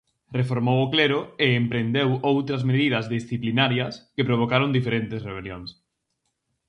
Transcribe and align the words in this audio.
Reformou 0.39 0.77
o 0.81 0.89
clero 0.93 1.19
e 1.45 1.47
emprendeu 1.61 2.09
outras 2.31 2.61
medidas 2.69 3.05
disciplinarias 3.17 3.93
que 4.15 4.27
provocaron 4.29 4.75
diferentes 4.77 5.21
rebelións. 5.29 5.69